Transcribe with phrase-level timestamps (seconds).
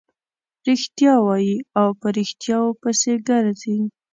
[0.67, 3.77] رښتیا وايي او په ريښتیاوو پسې ګرځي.